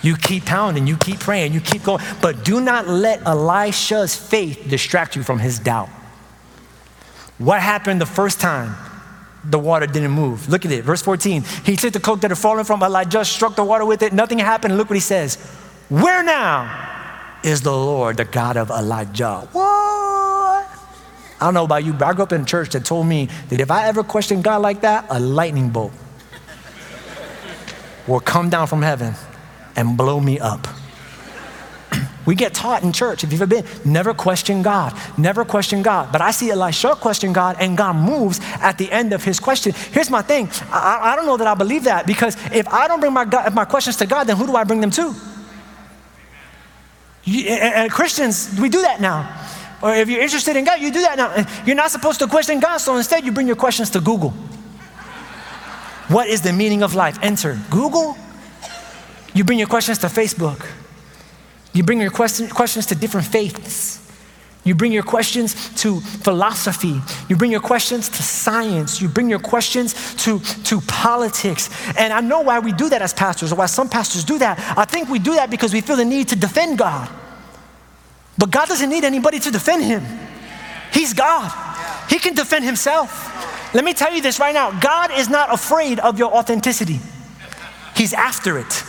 [0.02, 4.66] You keep pounding, you keep praying, you keep going, but do not let Elisha's faith
[4.68, 5.88] distract you from his doubt.
[7.38, 8.76] What happened the first time?
[9.44, 10.48] the water didn't move.
[10.48, 11.44] Look at it, verse 14.
[11.64, 14.38] He took the cloak that had fallen from Elijah, struck the water with it, nothing
[14.38, 14.76] happened.
[14.76, 15.36] Look what he says.
[15.88, 19.46] Where now is the Lord, the God of Elijah?
[19.52, 19.63] What?
[21.44, 23.28] I don't know about you, but I grew up in a church that told me
[23.50, 25.92] that if I ever question God like that, a lightning bolt
[28.08, 29.12] will come down from heaven
[29.76, 30.66] and blow me up.
[32.24, 36.10] We get taught in church, if you've ever been, never question God, never question God.
[36.10, 39.74] But I see Elisha question God, and God moves at the end of his question.
[39.92, 43.00] Here's my thing I, I don't know that I believe that because if I don't
[43.00, 45.14] bring my, God, my questions to God, then who do I bring them to?
[47.24, 49.43] You, and, and Christians, we do that now.
[49.84, 51.62] Or if you're interested in God, you do that now.
[51.66, 54.30] You're not supposed to question God, so instead you bring your questions to Google.
[56.08, 57.18] What is the meaning of life?
[57.20, 58.16] Enter Google.
[59.34, 60.66] You bring your questions to Facebook.
[61.74, 64.00] You bring your question, questions to different faiths.
[64.64, 66.98] You bring your questions to philosophy.
[67.28, 69.02] You bring your questions to science.
[69.02, 71.68] You bring your questions to, to politics.
[71.98, 74.58] And I know why we do that as pastors, or why some pastors do that.
[74.78, 77.10] I think we do that because we feel the need to defend God.
[78.36, 80.02] But God doesn't need anybody to defend him.
[80.92, 81.50] He's God,
[82.08, 83.32] He can defend Himself.
[83.74, 87.00] Let me tell you this right now God is not afraid of your authenticity,
[87.96, 88.84] He's after it.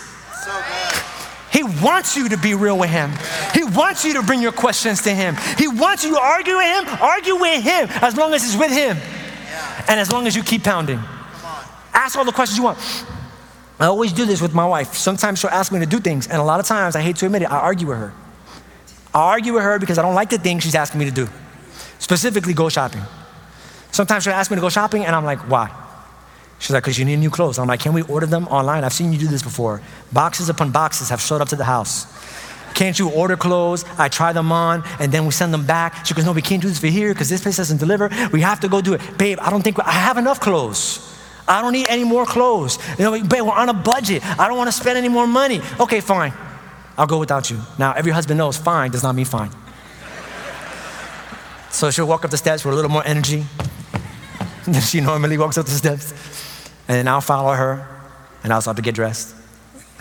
[1.51, 3.12] He wants you to be real with him.
[3.53, 5.38] He wants you to bring your questions to him.
[5.58, 8.71] He wants you to argue with him, argue with him as long as it's with
[8.71, 8.97] him.
[9.88, 10.99] And as long as you keep pounding.
[11.93, 12.77] Ask all the questions you want.
[13.79, 14.95] I always do this with my wife.
[14.95, 17.25] Sometimes she'll ask me to do things, and a lot of times, I hate to
[17.25, 18.13] admit it, I argue with her.
[19.15, 21.30] I argue with her because I don't like the things she's asking me to do,
[21.99, 23.01] specifically go shopping.
[23.91, 25.71] Sometimes she'll ask me to go shopping, and I'm like, why?
[26.60, 27.58] She's like, because you need new clothes.
[27.58, 28.84] I'm like, can we order them online?
[28.84, 29.82] I've seen you do this before.
[30.12, 32.08] Boxes upon boxes have showed up to the house.
[32.73, 33.86] Can't you order clothes?
[33.97, 36.06] I try them on and then we send them back.
[36.06, 38.10] She goes, No, we can't do this for here because this place doesn't deliver.
[38.34, 39.17] We have to go do it.
[39.17, 40.99] Babe, I don't think I have enough clothes.
[41.47, 42.78] I don't need any more clothes.
[42.97, 44.25] You know, babe, we're on a budget.
[44.25, 45.62] I don't want to spend any more money.
[45.80, 46.34] Okay, fine.
[46.97, 47.60] I'll go without you.
[47.77, 49.51] Now, every husband knows fine does not mean fine.
[51.69, 53.45] So she'll walk up the steps with a little more energy
[54.65, 56.13] than she normally walks up the steps.
[56.88, 57.88] And then I'll follow her,
[58.43, 59.36] and I'll start to get dressed.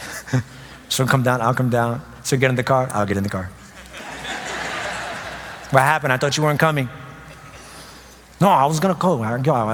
[0.89, 2.03] She'll come down, I'll come down.
[2.25, 3.45] She'll get in the car, I'll get in the car.
[5.71, 6.13] what happened?
[6.13, 6.89] I thought you weren't coming.
[8.41, 9.23] No, I was gonna go.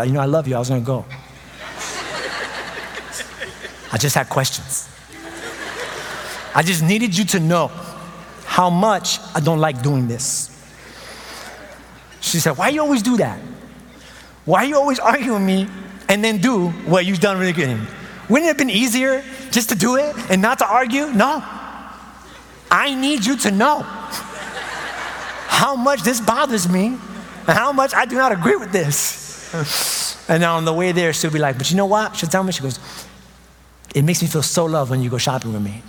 [0.04, 0.54] You know, I love you.
[0.54, 1.04] I was gonna go.
[3.92, 4.89] I just had questions.
[6.54, 7.68] I just needed you to know
[8.44, 10.48] how much I don't like doing this.
[12.20, 13.38] She said, Why you always do that?
[14.44, 15.68] Why you always argue with me
[16.08, 17.78] and then do what you've done really good.
[18.28, 21.06] Wouldn't it have been easier just to do it and not to argue?
[21.06, 21.42] No.
[22.70, 23.80] I need you to know
[25.48, 30.28] how much this bothers me and how much I do not agree with this.
[30.28, 32.16] and on the way there, she'll be like, But you know what?
[32.16, 32.78] She'll tell me, She goes,
[33.94, 35.82] It makes me feel so loved when you go shopping with me.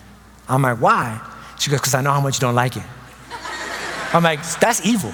[0.51, 1.19] I'm like, Why?
[1.59, 2.83] She goes, Because I know how much you don't like it.
[4.13, 5.11] I'm like, That's evil.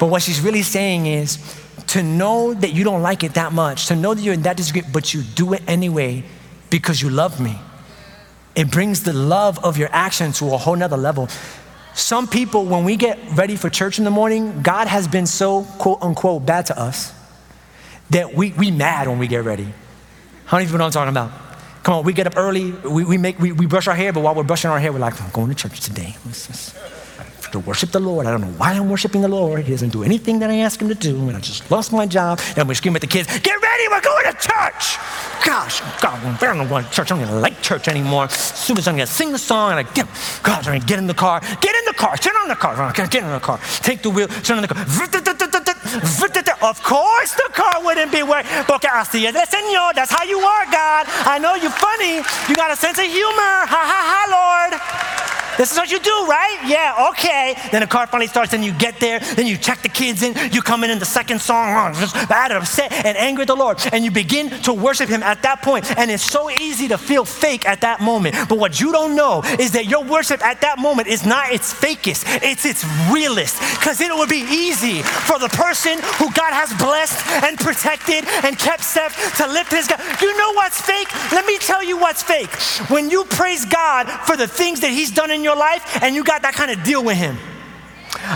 [0.00, 1.38] but what she's really saying is,
[1.88, 4.56] to know that you don't like it that much, to know that you're in that
[4.56, 6.22] disagreement, but you do it anyway
[6.70, 7.58] because you love me.
[8.54, 11.28] It brings the love of your action to a whole nother level.
[11.94, 15.62] Some people, when we get ready for church in the morning, God has been so
[15.78, 17.12] quote unquote bad to us
[18.10, 19.72] that we, we mad when we get ready.
[20.44, 21.47] How many people know what I'm talking about?
[21.82, 24.22] Come on, we get up early, we, we, make, we, we brush our hair, but
[24.22, 26.16] while we're brushing our hair, we're like, I'm going to church today
[27.52, 28.26] to worship the Lord.
[28.26, 29.64] I don't know why I'm worshiping the Lord.
[29.64, 31.16] He doesn't do anything that I ask him to do.
[31.28, 32.40] And I just lost my job.
[32.56, 34.98] And we're screaming at the kids, get ready, we're going to church.
[35.44, 37.10] Gosh, God, I don't go to church.
[37.10, 38.24] I don't even like church anymore.
[38.24, 40.06] As soon as I'm going to sing the song, and I get,
[40.42, 41.40] God, I'm going to get in the car.
[41.40, 42.16] Get in the car.
[42.16, 42.92] Turn on the car.
[42.92, 43.58] Get in the car.
[43.80, 44.28] Take the wheel.
[44.28, 44.84] Turn on the car.
[46.60, 48.50] Of course the car wouldn't be working.
[48.66, 49.94] Porque así es el Señor.
[49.94, 51.06] That's how you are, God.
[51.24, 52.16] I know you're funny.
[52.48, 53.66] You got a sense of humor.
[53.66, 55.07] Ha ha ha, Lord.
[55.58, 56.58] This is what you do, right?
[56.66, 57.54] Yeah, okay.
[57.70, 60.34] Then the car finally starts, and you get there, then you check the kids in,
[60.52, 63.78] you come in in the second song, just bad, upset, and angry at the Lord,
[63.92, 65.84] and you begin to worship Him at that point.
[65.98, 68.36] And it's so easy to feel fake at that moment.
[68.48, 71.74] But what you don't know is that your worship at that moment is not its
[71.74, 73.58] fakest, it's its realest.
[73.78, 78.58] Because it would be easy for the person who God has blessed and protected and
[78.58, 80.00] kept safe to lift his God.
[80.20, 81.08] You know what's fake?
[81.32, 82.50] Let me tell you what's fake.
[82.90, 86.24] When you praise God for the things that He's done in your life and you
[86.24, 87.36] got that kind of deal with Him.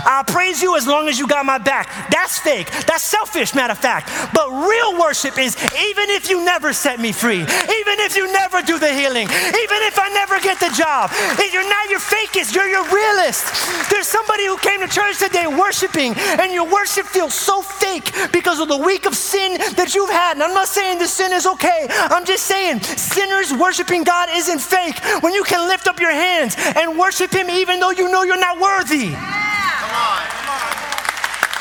[0.05, 2.09] I'll praise you as long as you got my back.
[2.09, 2.69] That's fake.
[2.85, 4.09] That's selfish, matter of fact.
[4.33, 8.61] But real worship is even if you never set me free, even if you never
[8.61, 11.11] do the healing, even if I never get the job,
[11.53, 13.45] you're not your fakest, you're your realist.
[13.89, 18.59] There's somebody who came to church today worshiping, and your worship feels so fake because
[18.59, 20.33] of the week of sin that you've had.
[20.33, 21.87] And I'm not saying the sin is okay.
[21.89, 26.55] I'm just saying sinners worshiping God isn't fake when you can lift up your hands
[26.57, 29.13] and worship Him even though you know you're not worthy.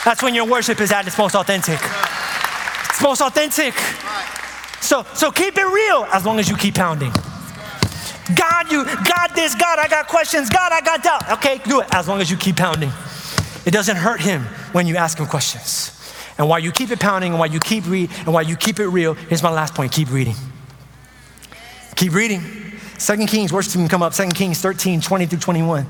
[0.04, 1.78] That's when your worship is at its most authentic.
[2.90, 3.74] It's most authentic.
[4.80, 7.12] So, so keep it real as long as you keep pounding.
[8.36, 10.50] God, you, God, this, God, I got questions.
[10.50, 11.30] God, I got doubt.
[11.32, 12.90] Okay, do it as long as you keep pounding.
[13.64, 14.42] It doesn't hurt him
[14.72, 15.98] when you ask him questions.
[16.38, 18.80] And while you keep it pounding and while you keep read and while you keep
[18.80, 20.34] it real, here's my last point: keep reading.
[21.94, 22.42] Keep reading.
[22.98, 24.14] Second Kings, worship team come up.
[24.14, 25.86] Second Kings 13, 20 through 21.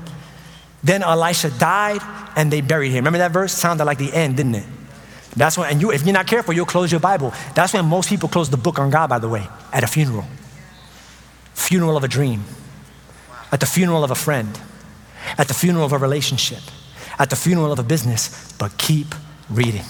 [0.83, 2.01] Then Elisha died
[2.35, 3.05] and they buried him.
[3.05, 3.53] Remember that verse?
[3.53, 4.65] Sounded like the end, didn't it?
[5.35, 7.33] That's when, and you, if you're not careful, you'll close your Bible.
[7.55, 10.25] That's when most people close the book on God, by the way, at a funeral.
[11.53, 12.43] Funeral of a dream,
[13.51, 14.59] at the funeral of a friend,
[15.37, 16.61] at the funeral of a relationship,
[17.17, 19.15] at the funeral of a business, but keep
[19.49, 19.85] reading.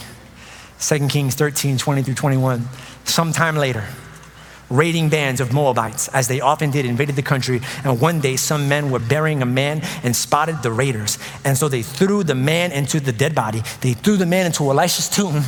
[0.79, 2.67] 2 Kings 13, 20 through 21.
[3.05, 3.85] Sometime later,
[4.69, 7.61] raiding bands of Moabites, as they often did, invaded the country.
[7.83, 11.17] And one day, some men were burying a man and spotted the raiders.
[11.45, 13.61] And so they threw the man into the dead body.
[13.81, 15.43] They threw the man into Elisha's tomb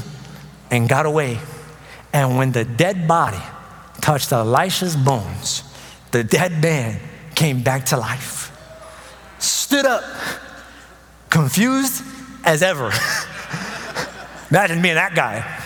[0.71, 1.39] and got away.
[2.13, 3.41] And when the dead body
[4.01, 5.63] touched Elisha's bones,
[6.11, 6.99] the dead man
[7.35, 8.51] came back to life,
[9.39, 10.03] stood up,
[11.29, 12.03] confused
[12.43, 12.85] as ever.
[14.49, 15.64] Imagine being that guy.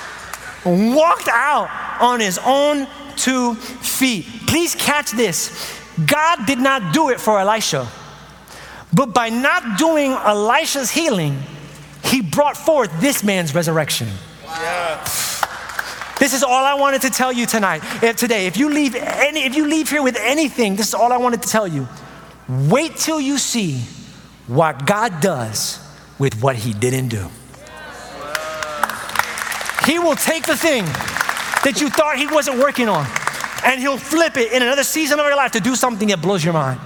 [0.64, 1.68] walked out
[2.00, 4.26] on his own two feet.
[4.46, 5.79] Please catch this.
[6.07, 7.88] God did not do it for Elisha,
[8.92, 11.38] but by not doing Elisha's healing,
[12.05, 14.09] he brought forth this man's resurrection.
[14.44, 15.05] Yeah.
[16.18, 17.83] This is all I wanted to tell you tonight.
[18.03, 21.12] If today, if you leave any, if you leave here with anything, this is all
[21.12, 21.88] I wanted to tell you.
[22.46, 23.81] Wait till you see
[24.46, 25.79] what God does
[26.18, 27.31] with what he didn't do.
[29.90, 30.85] He will take the thing
[31.64, 33.05] that you thought He wasn't working on
[33.64, 36.44] and He'll flip it in another season of your life to do something that blows
[36.44, 36.81] your mind.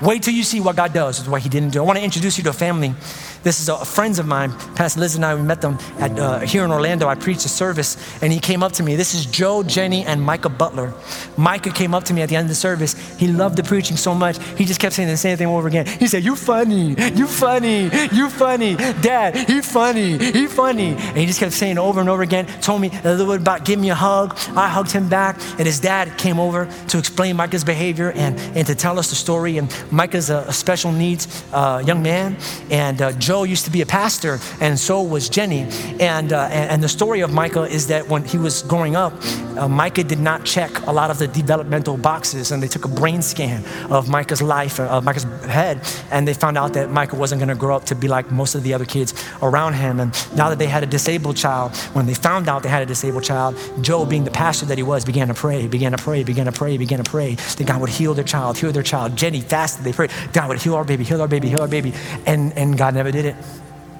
[0.00, 1.80] Wait till you see what God does with what He didn't do.
[1.80, 2.94] I want to introduce you to a family
[3.42, 6.40] this is a, friends of mine, Pastor Liz and I, we met them at, uh,
[6.40, 7.08] here in Orlando.
[7.08, 8.96] I preached a service and he came up to me.
[8.96, 10.92] This is Joe, Jenny, and Micah Butler.
[11.36, 12.94] Micah came up to me at the end of the service.
[13.18, 15.86] He loved the preaching so much, he just kept saying the same thing over again.
[15.86, 18.76] He said, You funny, you funny, you funny.
[18.76, 20.94] Dad, he funny, he funny.
[20.94, 23.64] And he just kept saying over and over again, told me a little bit about
[23.64, 24.38] give me a hug.
[24.56, 28.66] I hugged him back, and his dad came over to explain Micah's behavior and, and
[28.66, 29.58] to tell us the story.
[29.58, 32.36] And Micah's a, a special needs uh, young man,
[32.70, 35.66] and uh, Joe used to be a pastor, and so was Jenny.
[36.00, 39.12] And, uh, and, the story of Micah is that when he was growing up,
[39.58, 42.88] uh, Micah did not check a lot of the developmental boxes, and they took a
[42.88, 47.16] brain scan of Micah's life, uh, of Micah's head, and they found out that Micah
[47.16, 49.12] wasn't going to grow up to be like most of the other kids
[49.42, 50.00] around him.
[50.00, 52.86] And now that they had a disabled child, when they found out they had a
[52.86, 56.24] disabled child, Joe, being the pastor that he was, began to pray, began to pray,
[56.24, 59.16] began to pray, began to pray that God would heal their child, heal their child.
[59.16, 61.92] Jenny fasted, they prayed, God would heal our baby, heal our baby, heal our baby.
[62.24, 63.36] And, and God never did it.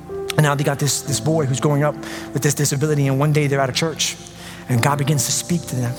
[0.08, 1.96] And now they got this, this boy who's growing up
[2.32, 4.16] with this disability, and one day they're at a church,
[4.68, 5.94] and God begins to speak to them.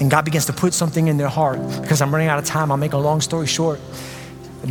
[0.00, 1.58] And God begins to put something in their heart.
[1.80, 3.80] Because I'm running out of time, I'll make a long story short.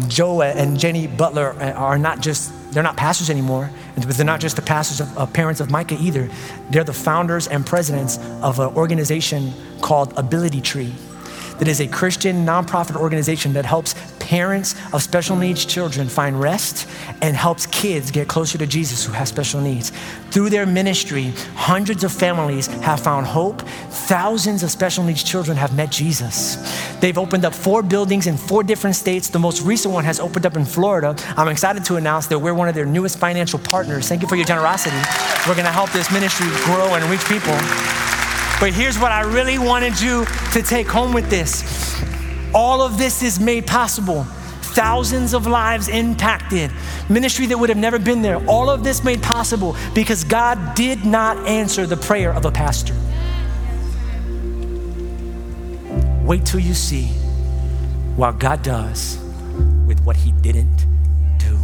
[0.07, 4.57] Joe and Jenny Butler are not just, they're not pastors anymore, but they're not just
[4.57, 6.29] the pastors of, of parents of Micah either.
[6.69, 10.93] They're the founders and presidents of an organization called Ability Tree
[11.59, 16.87] that is a Christian nonprofit organization that helps parents of special needs children find rest
[17.21, 19.91] and helps kids get closer to Jesus who have special needs.
[20.31, 23.61] Through their ministry, hundreds of families have found hope.
[23.89, 26.57] Thousands of special needs children have met Jesus.
[26.99, 29.29] They've opened up four buildings in four different states.
[29.29, 31.15] The most recent one has opened up in Florida.
[31.37, 34.09] I'm excited to announce that we're one of their newest financial partners.
[34.09, 34.97] Thank you for your generosity.
[35.47, 37.55] We're going to help this ministry grow and reach people.
[38.59, 41.63] But here's what I really wanted you to take home with this
[42.55, 44.23] all of this is made possible.
[44.61, 46.71] Thousands of lives impacted,
[47.09, 48.43] ministry that would have never been there.
[48.47, 52.95] All of this made possible because God did not answer the prayer of a pastor.
[56.23, 57.05] Wait till you see
[58.15, 59.17] what God does
[59.87, 60.85] with what He didn't
[61.37, 61.57] do.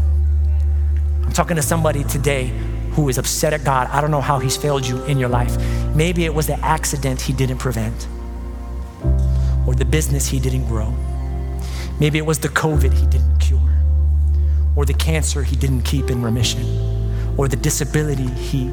[1.24, 2.52] I'm talking to somebody today
[2.94, 3.88] who is upset at God.
[3.91, 5.58] I don't know how He's failed you in your life.
[5.96, 8.08] Maybe it was the accident He didn't prevent,
[9.68, 10.94] or the business He didn't grow.
[12.00, 13.60] Maybe it was the COVID He didn't cure,
[14.76, 16.64] or the cancer He didn't keep in remission,
[17.38, 18.72] or the disability He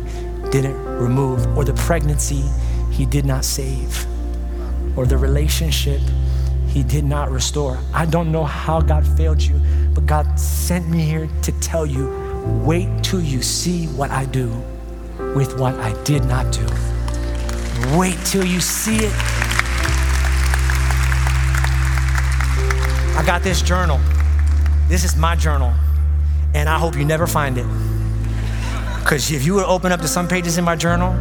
[0.51, 2.45] didn't remove, or the pregnancy
[2.91, 4.07] He did not save,
[4.97, 6.01] or the relationship
[6.71, 7.79] he did not restore.
[7.93, 9.61] I don't know how God failed you,
[9.93, 12.09] but God sent me here to tell you
[12.45, 14.49] wait till you see what I do
[15.35, 16.67] with what I did not do.
[17.99, 19.13] Wait till you see it.
[23.17, 24.01] I got this journal.
[24.89, 25.73] This is my journal,
[26.55, 27.67] and I hope you never find it.
[29.01, 31.15] Because if you would open up to some pages in my journal,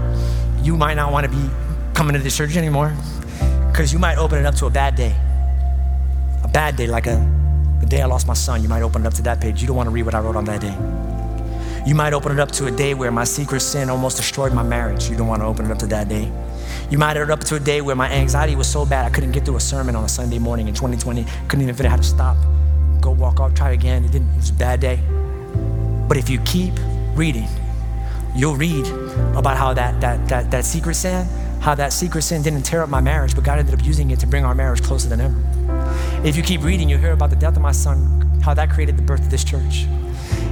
[0.63, 1.49] you might not want to be
[1.93, 2.93] coming to this church anymore.
[3.71, 5.15] Because you might open it up to a bad day
[6.43, 7.15] A bad day, like a,
[7.89, 9.61] day I lost my son, you might open it up to that page.
[9.61, 10.75] You don't want to read what I wrote on that day.
[11.85, 14.63] You might open it up to a day where my secret sin almost destroyed my
[14.63, 15.09] marriage.
[15.09, 16.31] You don't want to open it up to that day.
[16.91, 19.09] You might open it up to a day where my anxiety was so bad I
[19.09, 21.25] couldn't get through a sermon on a Sunday morning in 2020.
[21.47, 22.37] Couldn't even figure out how to stop.
[23.01, 24.05] Go walk off, try again.
[24.05, 24.29] It didn't.
[24.33, 24.99] It was a bad day.
[26.07, 26.73] But if you keep
[27.15, 27.47] reading,
[28.35, 28.85] you'll read
[29.35, 31.25] about how that that that that secret sin,
[31.61, 34.19] how that secret sin didn't tear up my marriage, but God ended up using it
[34.19, 35.48] to bring our marriage closer than ever.
[36.23, 38.97] If you keep reading, you'll hear about the death of my son, how that created
[38.97, 39.85] the birth of this church.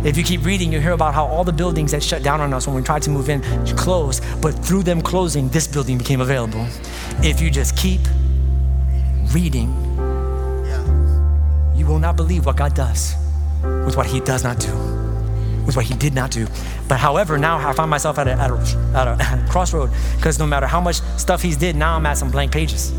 [0.06, 2.54] If you keep reading, you'll hear about how all the buildings that shut down on
[2.54, 3.42] us when we tried to move in
[3.76, 6.66] closed, but through them closing, this building became available.
[7.22, 8.00] If you just keep
[9.34, 9.68] reading,
[11.76, 13.16] you will not believe what God does
[13.86, 14.74] with what He does not do,
[15.66, 16.48] with what He did not do.
[16.88, 18.58] But however, now I find myself at a, at a,
[18.96, 22.32] at a crossroad because no matter how much stuff He's did, now I'm at some
[22.32, 22.94] blank pages.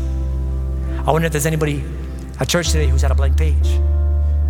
[1.07, 1.83] I wonder if there's anybody
[2.39, 3.67] at church today who's at a blank page.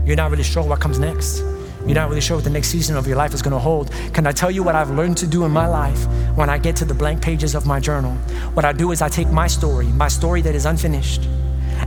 [0.05, 1.39] You're not really sure what comes next.
[1.85, 3.91] You're not really sure what the next season of your life is going to hold.
[4.13, 6.75] Can I tell you what I've learned to do in my life when I get
[6.77, 8.13] to the blank pages of my journal?
[8.53, 11.25] What I do is I take my story, my story that is unfinished,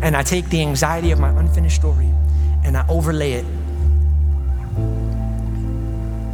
[0.00, 2.10] and I take the anxiety of my unfinished story
[2.64, 3.44] and I overlay it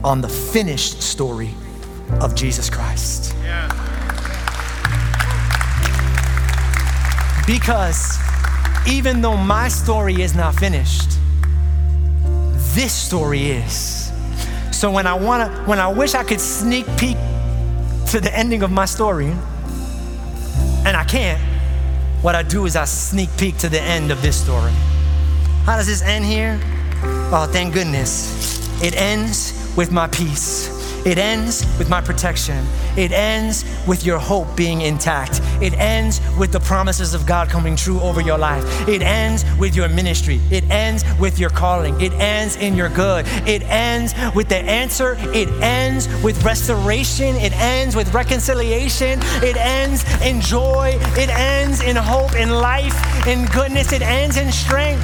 [0.05, 1.51] on the finished story
[2.21, 3.35] of Jesus Christ.
[3.43, 3.67] Yeah.
[7.47, 8.28] Because
[8.87, 11.19] even though my story is not finished,
[12.75, 14.13] this story is.
[14.71, 17.17] So when I wanna, when I wish I could sneak peek
[18.11, 19.35] to the ending of my story,
[20.87, 21.41] and I can't,
[22.23, 24.73] what I do is I sneak peek to the end of this story.
[25.65, 26.59] How does this end here?
[27.31, 28.83] Oh, thank goodness.
[28.83, 30.78] It ends with my peace.
[31.09, 32.67] It ends with my protection.
[32.95, 35.41] It ends with your hope being intact.
[35.63, 38.63] It ends with the promises of God coming true over your life.
[38.87, 40.39] It ends with your ministry.
[40.51, 41.99] It ends with your calling.
[41.99, 43.25] It ends in your good.
[43.47, 45.17] It ends with the answer.
[45.33, 47.37] It ends with restoration.
[47.37, 49.21] It ends with reconciliation.
[49.43, 50.99] It ends in joy.
[51.17, 53.93] It ends in hope, in life, in goodness.
[53.93, 55.03] It ends in strength.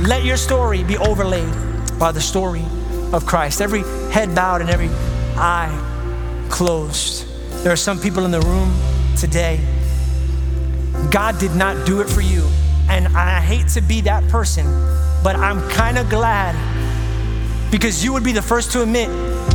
[0.00, 1.52] Let your story be overlaid
[1.98, 2.64] by the story
[3.14, 3.60] of Christ.
[3.60, 4.88] Every head bowed and every
[5.36, 5.70] eye
[6.50, 7.26] closed.
[7.62, 8.74] There are some people in the room
[9.16, 9.60] today.
[11.10, 12.42] God did not do it for you.
[12.88, 14.66] And I hate to be that person,
[15.22, 16.54] but I'm kind of glad
[17.70, 19.08] because you would be the first to admit,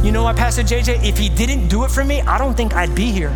[0.04, 2.74] you know what, Pastor JJ, if he didn't do it for me, I don't think
[2.74, 3.36] I'd be here.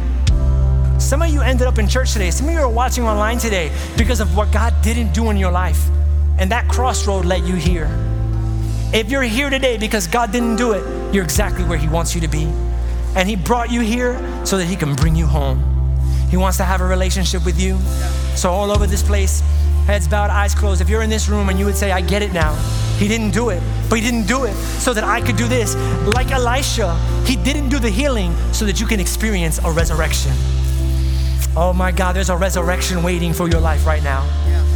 [1.00, 2.32] Some of you ended up in church today.
[2.32, 5.52] Some of you are watching online today because of what God didn't do in your
[5.52, 5.90] life.
[6.38, 7.88] And that crossroad led you here.
[8.94, 12.22] If you're here today because God didn't do it, you're exactly where He wants you
[12.22, 12.44] to be.
[13.16, 14.16] And He brought you here
[14.46, 15.58] so that He can bring you home.
[16.30, 17.80] He wants to have a relationship with you.
[18.36, 19.42] So, all over this place,
[19.88, 20.80] heads bowed, eyes closed.
[20.80, 22.54] If you're in this room and you would say, I get it now,
[23.00, 25.76] He didn't do it, but He didn't do it so that I could do this.
[26.14, 30.34] Like Elisha, He didn't do the healing so that you can experience a resurrection.
[31.58, 34.22] Oh my God, there's a resurrection waiting for your life right now.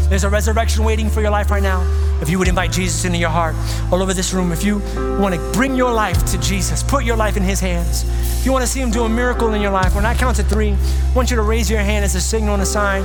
[0.10, 1.86] There's a resurrection waiting for your life right now.
[2.22, 3.56] If you would invite Jesus into your heart,
[3.92, 4.80] all over this room, if you
[5.20, 8.04] want to bring your life to Jesus, put your life in His hands.
[8.40, 10.38] If you want to see Him do a miracle in your life, when I count
[10.38, 13.04] to three, I want you to raise your hand as a signal and a sign.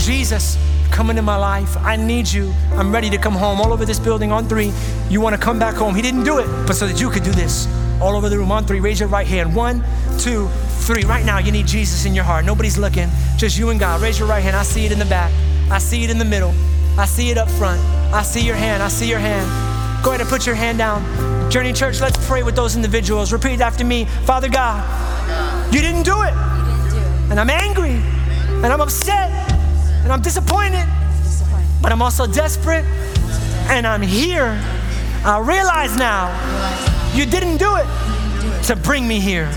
[0.00, 0.58] Jesus,
[0.90, 1.76] come into my life.
[1.78, 2.52] I need you.
[2.72, 3.60] I'm ready to come home.
[3.60, 4.72] All over this building on three,
[5.08, 5.94] you want to come back home.
[5.94, 7.66] He didn't do it, but so that you could do this.
[8.00, 9.54] All over the room on three, raise your right hand.
[9.54, 9.84] One,
[10.18, 10.48] two,
[10.80, 11.04] three.
[11.04, 12.44] Right now, you need Jesus in your heart.
[12.44, 14.02] Nobody's looking, just you and God.
[14.02, 14.56] Raise your right hand.
[14.56, 15.32] I see it in the back.
[15.70, 16.52] I see it in the middle.
[16.98, 17.80] I see it up front.
[18.12, 18.82] I see your hand.
[18.82, 19.46] I see your hand.
[20.04, 21.50] Go ahead and put your hand down.
[21.50, 23.32] Journey Church, let's pray with those individuals.
[23.32, 24.82] Repeat after me Father God,
[25.72, 26.34] you didn't do it.
[27.30, 28.00] And I'm angry.
[28.62, 29.30] And I'm upset.
[30.02, 30.86] And I'm disappointed.
[31.80, 32.84] But I'm also desperate.
[33.68, 34.58] And I'm here.
[35.24, 36.30] I realize now
[37.14, 37.86] you didn't do it
[38.64, 39.50] to bring me here.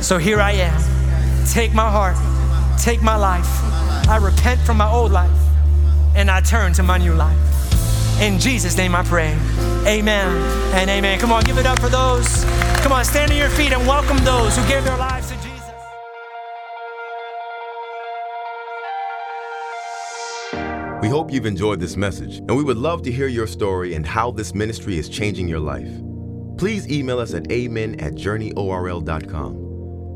[0.00, 1.46] So here I am.
[1.46, 2.16] Take my heart,
[2.78, 3.77] take my life.
[4.08, 5.30] I repent from my old life
[6.14, 7.36] and I turn to my new life.
[8.20, 9.36] In Jesus' name I pray.
[9.86, 10.28] Amen
[10.74, 11.20] and amen.
[11.20, 12.44] Come on, give it up for those.
[12.82, 15.48] Come on, stand on your feet and welcome those who gave their lives to Jesus.
[21.02, 24.04] We hope you've enjoyed this message, and we would love to hear your story and
[24.04, 25.88] how this ministry is changing your life.
[26.56, 29.67] Please email us at amen at journeyorl.com.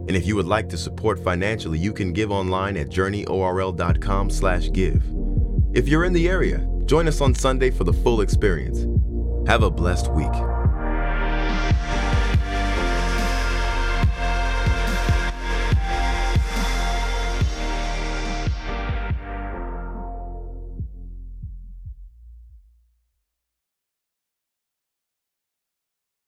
[0.09, 4.71] And if you would like to support financially, you can give online at journeyorl.com slash
[4.73, 5.03] give.
[5.75, 8.87] If you're in the area, join us on Sunday for the full experience.
[9.49, 10.52] Have a blessed week.